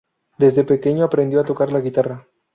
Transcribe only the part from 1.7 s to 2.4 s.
la guitarra.